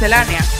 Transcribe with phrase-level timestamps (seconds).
[0.00, 0.59] miscelánea.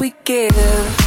[0.00, 0.99] we give.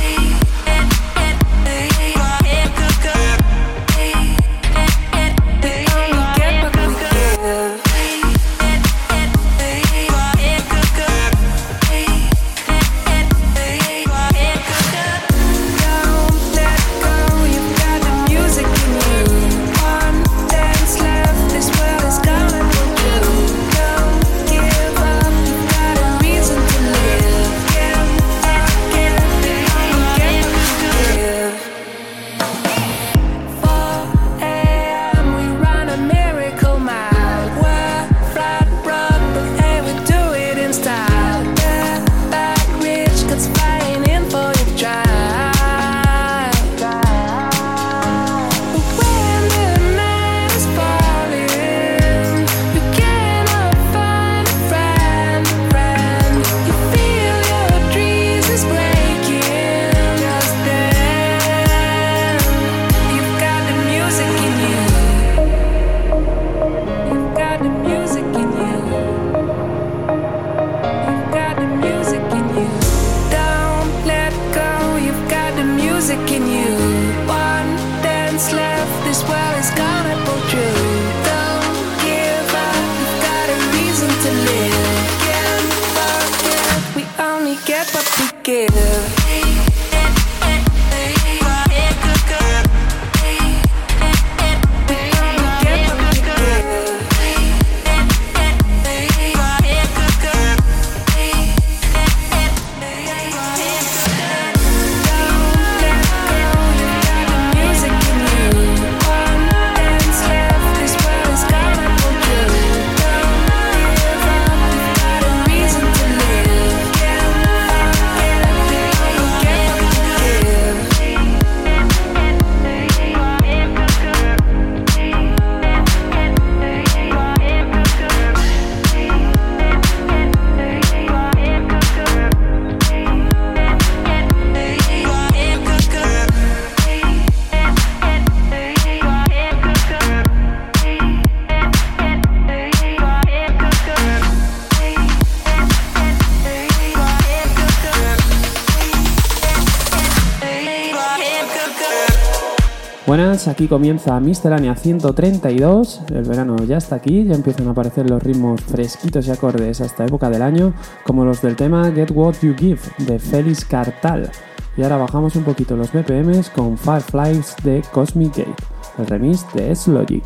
[153.48, 156.04] Aquí comienza Miscelánea 132.
[156.14, 159.86] El verano ya está aquí, ya empiezan a aparecer los ritmos fresquitos y acordes a
[159.86, 160.74] esta época del año,
[161.04, 164.32] como los del tema Get What You Give de Félix Cartal.
[164.78, 168.64] Y ahora bajamos un poquito los BPMs con Fireflies de Cosmic Gate,
[168.98, 170.24] el remix de S-Logic.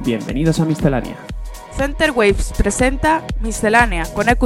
[0.00, 1.16] Bienvenidos a Miscelánea.
[1.76, 4.36] Center Waves presenta Miscelánea con E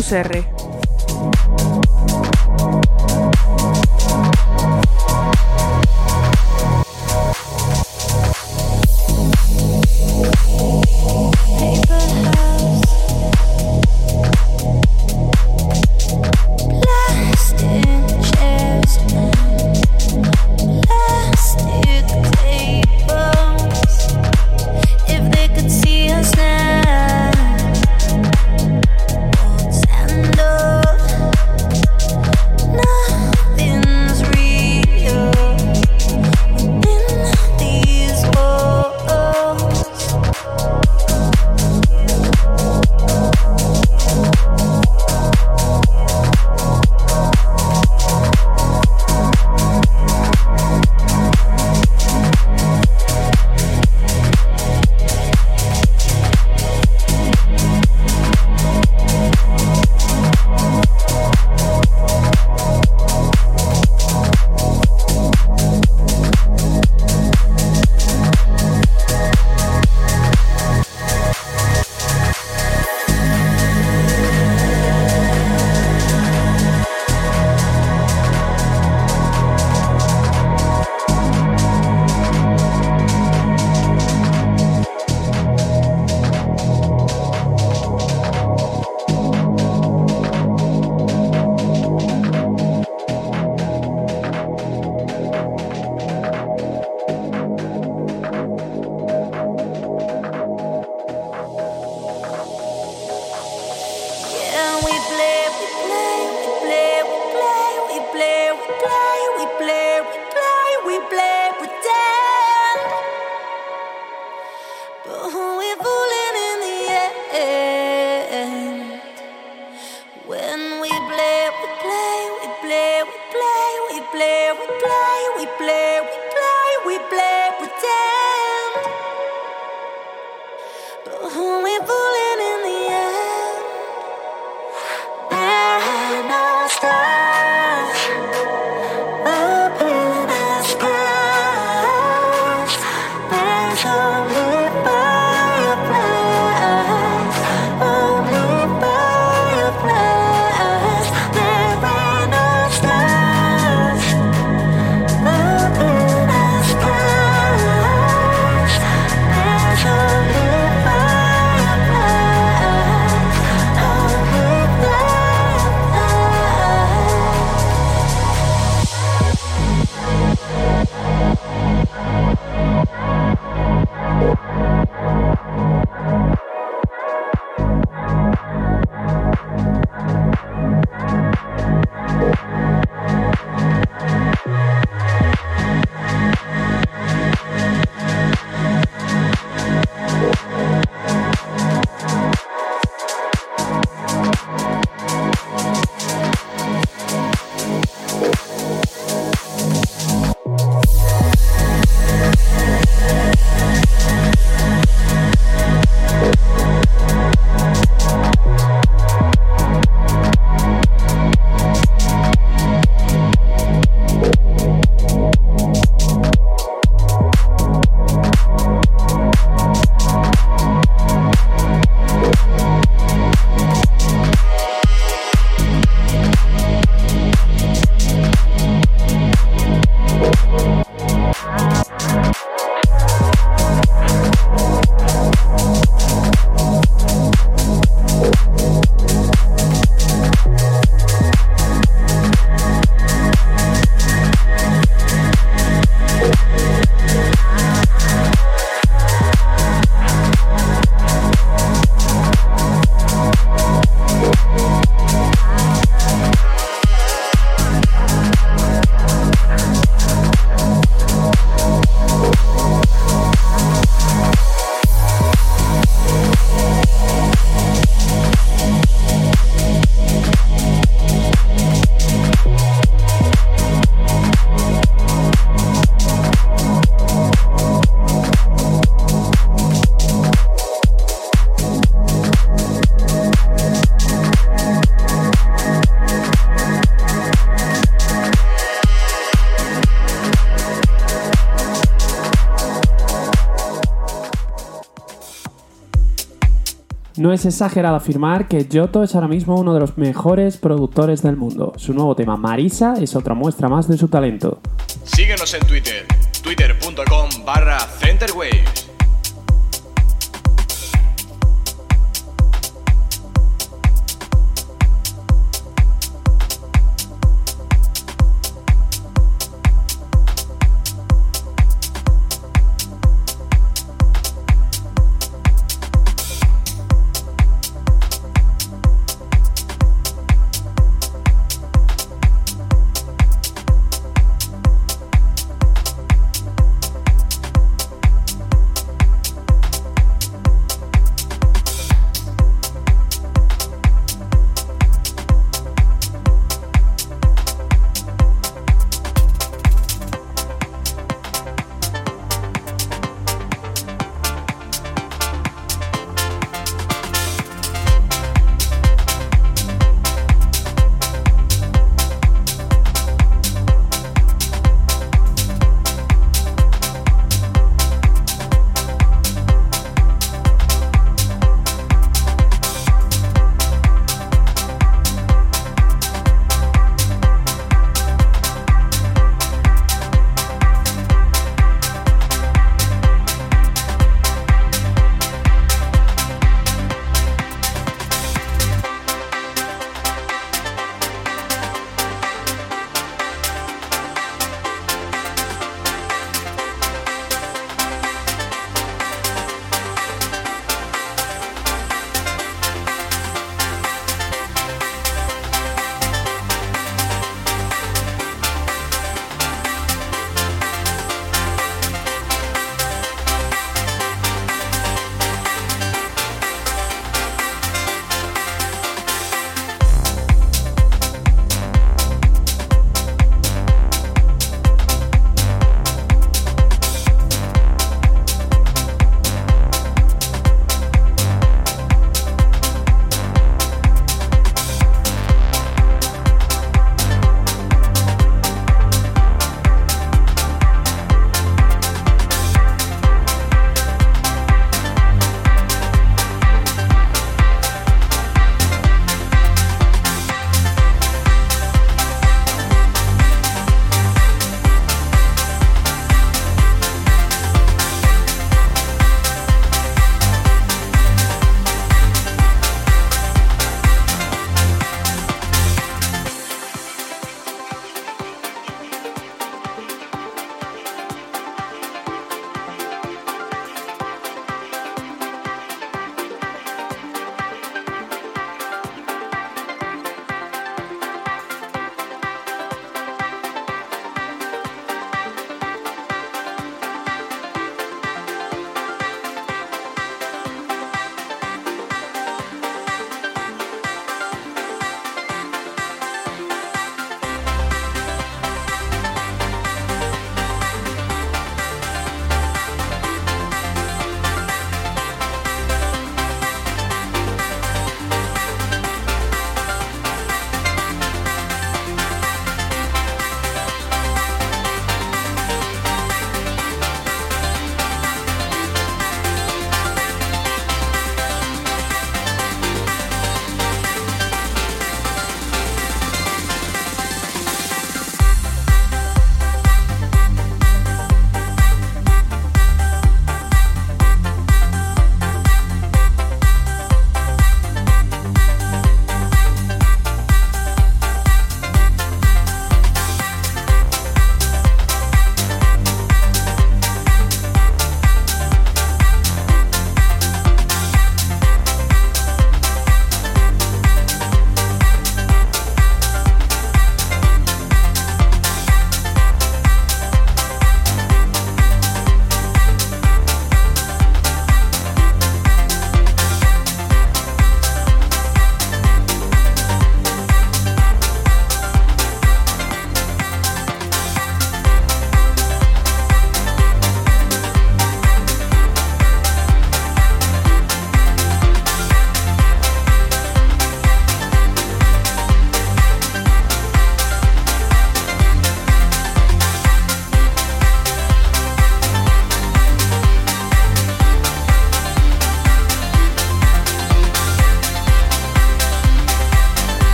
[297.38, 301.72] es exagerado afirmar que Yoto es ahora mismo uno de los mejores productores del mundo.
[301.76, 304.60] Su nuevo tema, Marisa, es otra muestra más de su talento.
[305.04, 306.04] Síguenos en Twitter,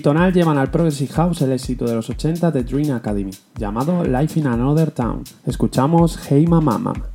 [0.00, 4.40] Tritonal llevan al Progressive House el éxito de los 80 de Dream Academy, llamado Life
[4.40, 5.22] in Another Town.
[5.44, 7.09] Escuchamos Hey Mama Mama.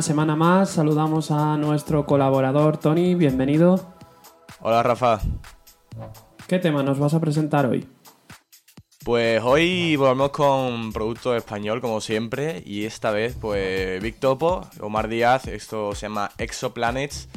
[0.00, 3.78] Una semana más saludamos a nuestro colaborador Tony, bienvenido.
[4.62, 5.20] Hola Rafa.
[6.46, 7.86] ¿Qué tema nos vas a presentar hoy?
[9.04, 15.06] Pues hoy volvemos con producto español como siempre y esta vez pues Big Topo, Omar
[15.06, 17.28] Díaz, esto se llama Exoplanets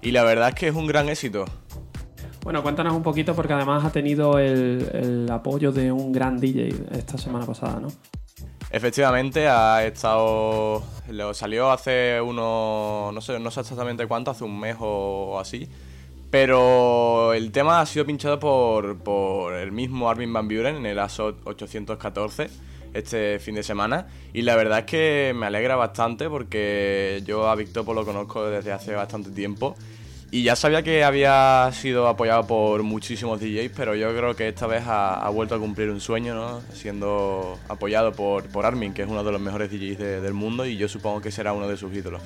[0.00, 1.44] y la verdad es que es un gran éxito.
[2.44, 6.68] Bueno, cuéntanos un poquito porque además ha tenido el, el apoyo de un gran DJ
[6.92, 7.88] esta semana pasada, ¿no?
[8.72, 10.82] Efectivamente, ha estado.
[11.08, 13.10] Lo salió hace uno.
[13.12, 15.68] No sé, no sé exactamente cuánto, hace un mes o así.
[16.30, 20.98] Pero el tema ha sido pinchado por, por el mismo Armin Van Buren en el
[20.98, 22.48] ASOT 814
[22.94, 24.06] este fin de semana.
[24.32, 28.72] Y la verdad es que me alegra bastante porque yo a Victopo lo conozco desde
[28.72, 29.76] hace bastante tiempo.
[30.34, 34.66] Y ya sabía que había sido apoyado por muchísimos DJs, pero yo creo que esta
[34.66, 36.62] vez ha, ha vuelto a cumplir un sueño, ¿no?
[36.72, 40.64] Siendo apoyado por, por Armin, que es uno de los mejores DJs de- del mundo
[40.64, 42.22] y yo supongo que será uno de sus ídolos.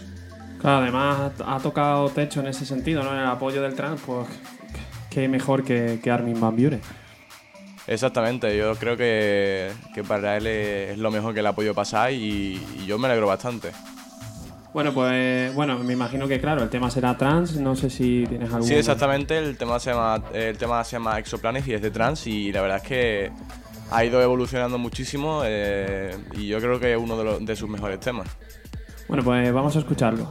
[0.61, 3.13] Claro, además ha, tocado techo en ese sentido, ¿no?
[3.13, 4.29] En el apoyo del trans, pues
[5.11, 6.81] qué mejor que, que Armin Van Buren.
[7.89, 11.75] Exactamente, yo creo que, que para él es, es lo mejor que le ha podido
[11.75, 13.73] pasar y, y yo me alegro bastante.
[14.77, 18.53] Bueno, pues bueno, me imagino que claro, el tema será trans, no sé si tienes
[18.53, 18.69] algún...
[18.69, 22.27] Sí, exactamente, el tema se llama, el tema se llama Exoplanes y es de trans
[22.27, 23.33] y la verdad es que
[23.91, 27.71] ha ido evolucionando muchísimo eh, y yo creo que es uno de, los- de sus
[27.71, 28.29] mejores temas.
[29.09, 30.29] Bueno, pues vamos a escucharlo.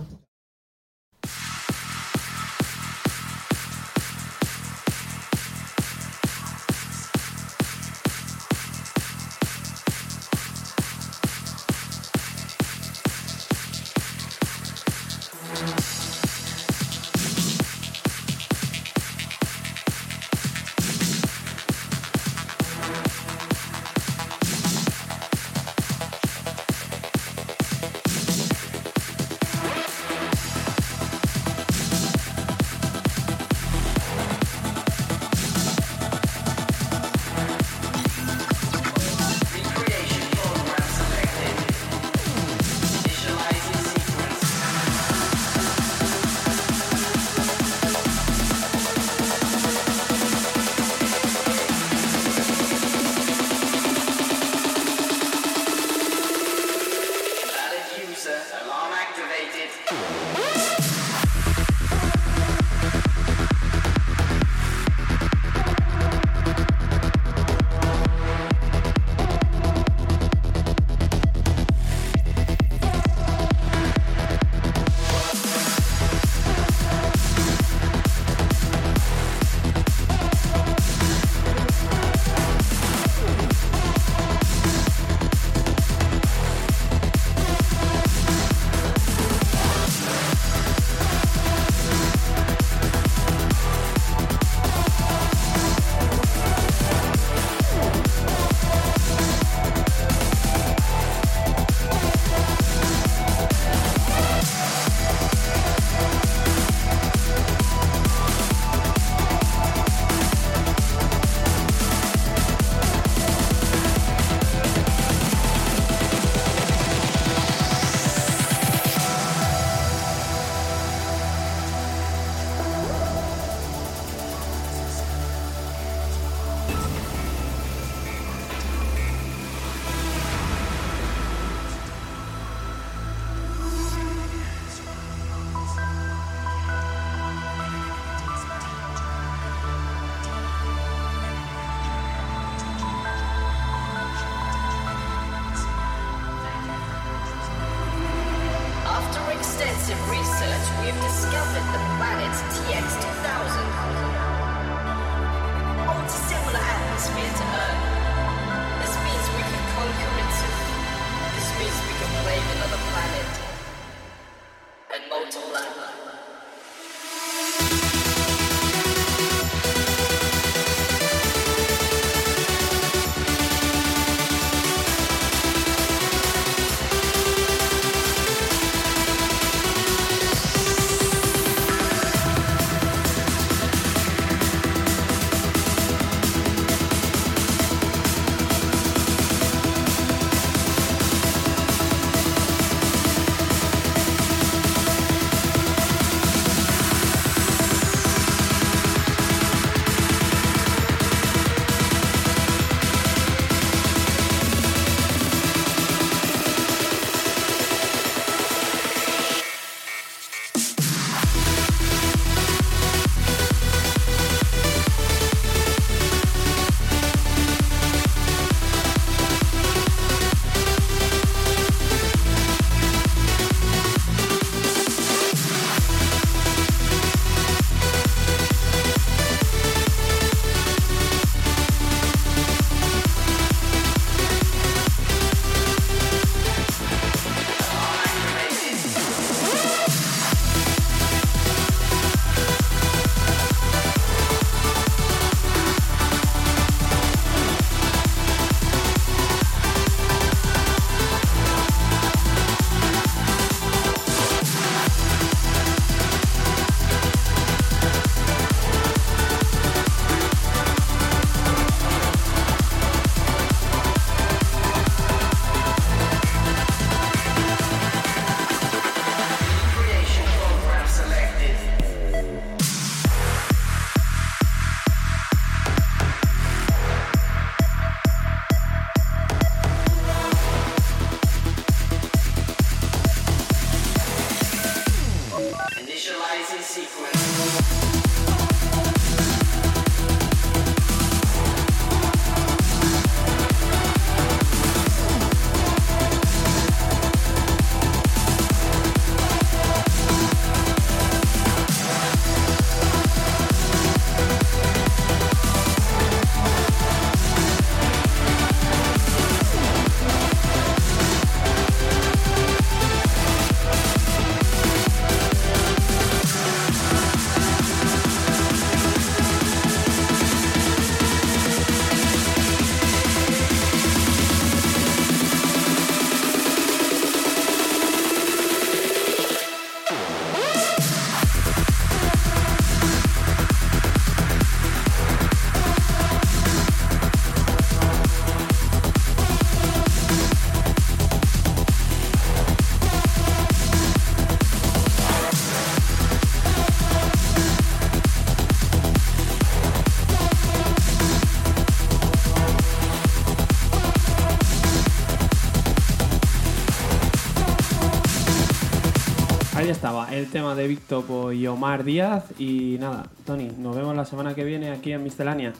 [360.66, 362.26] De Víctor y Omar Díaz.
[362.40, 365.54] Y nada, Tony, nos vemos la semana que viene aquí en Miscelánea.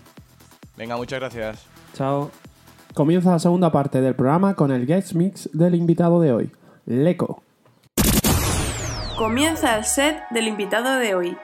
[0.78, 1.66] Venga, muchas gracias.
[1.94, 2.32] Chao.
[2.94, 6.52] Comienza la segunda parte del programa con el guest mix del invitado de hoy,
[6.86, 7.44] Leco.
[9.18, 11.38] Comienza el set del invitado de hoy.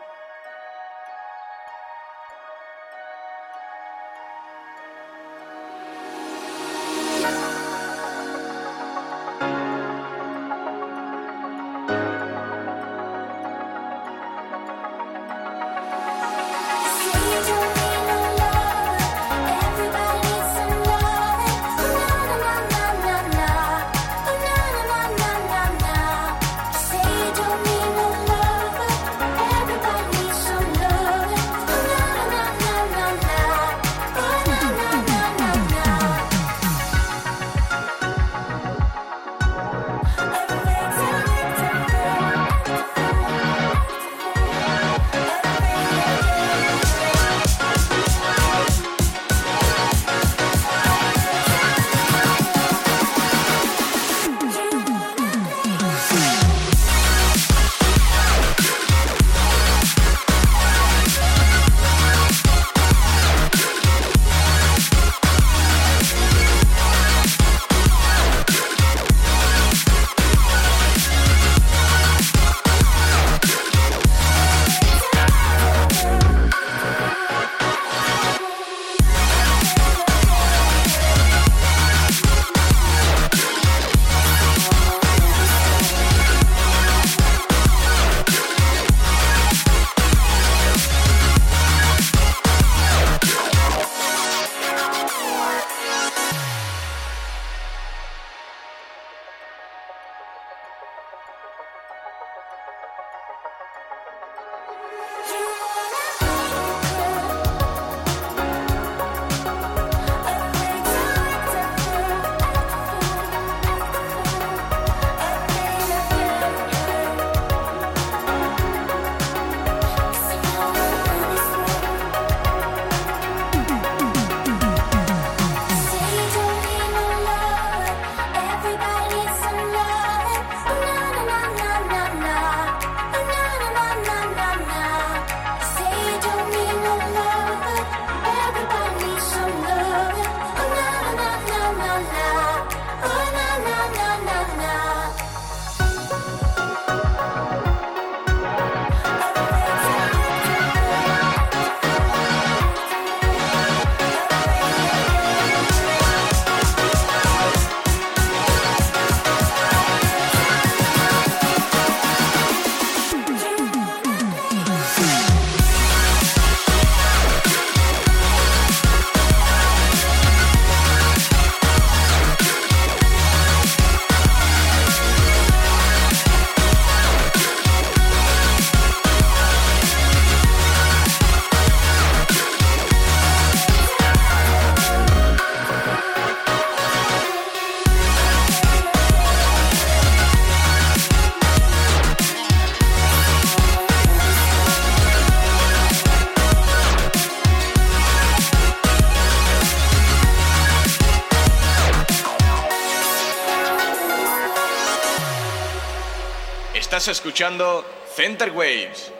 [207.01, 207.83] Estás escuchando
[208.15, 209.11] Center Waves.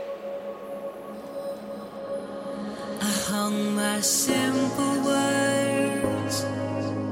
[3.28, 6.46] hung my simple words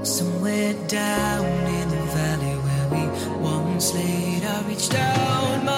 [0.04, 1.46] somewhere down
[1.80, 3.04] in the valley where we
[3.42, 4.44] once laid.
[4.44, 5.69] I reached down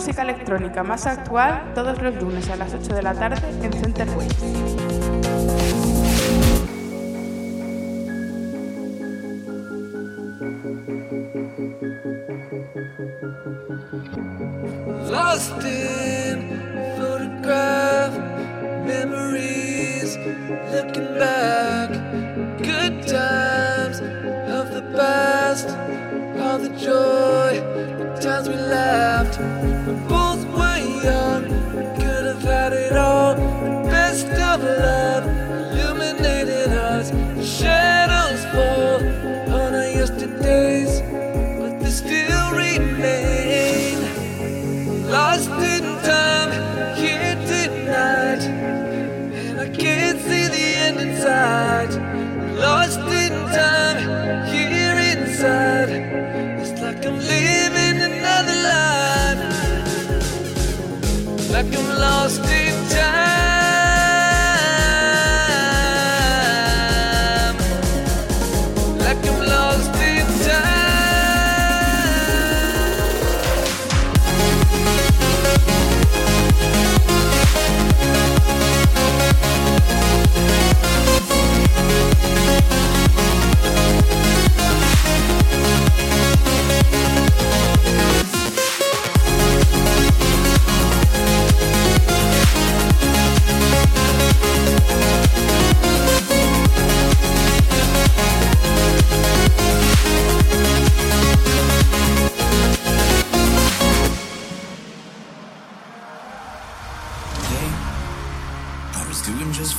[0.00, 4.08] música electrónica más actual todos los lunes a las 8 de la tarde en Center.
[15.10, 16.48] Lost in
[16.96, 18.16] photograph
[18.86, 20.16] memories,
[20.72, 21.90] looking back,
[22.56, 24.00] good times
[24.48, 25.68] of the past,
[26.40, 27.39] all the joy,
[28.20, 29.38] times we laughed.
[29.86, 31.59] We both were young,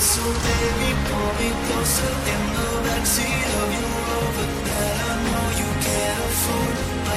[0.00, 5.70] So baby, pull me closer in the backseat of your Rover that I know you
[5.84, 6.89] can't afford.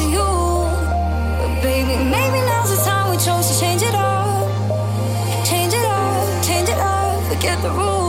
[0.00, 0.30] to you.
[1.40, 4.48] But baby, maybe now's the time we chose to change it up,
[5.44, 7.99] change it up, change it up, forget the rules.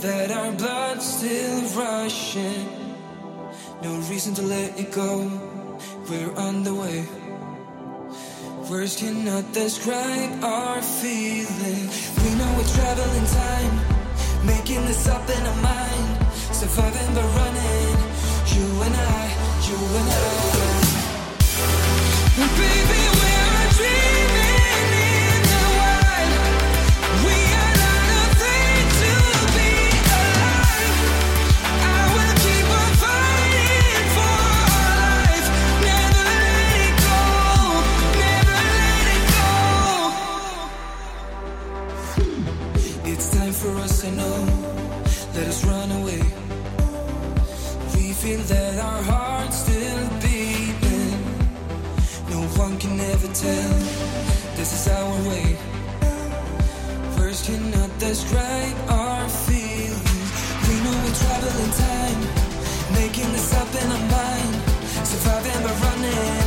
[0.00, 2.68] That our blood's still rushing.
[3.82, 5.30] No reason to let it go.
[6.10, 7.06] We're on the way.
[8.70, 11.88] Words cannot describe our feeling.
[12.22, 16.26] We know we're traveling time, making this up in our mind.
[16.52, 17.96] Surviving by running.
[18.54, 19.24] You and I,
[19.66, 20.36] you and I.
[44.06, 44.38] I know.
[45.34, 46.22] Let us run away.
[47.94, 51.18] We feel that our hearts still beating.
[52.30, 53.74] No one can ever tell.
[54.54, 55.58] This is our way.
[57.18, 60.30] Words cannot describe our feelings.
[60.68, 62.20] We know we travel in time,
[62.94, 64.54] making this up in our mind.
[65.04, 66.45] Surviving by running.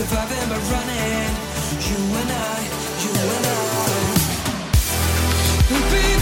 [0.00, 1.28] Surviving by running.
[1.84, 2.58] You and I,
[3.02, 3.60] you and I.
[5.92, 6.19] Baby,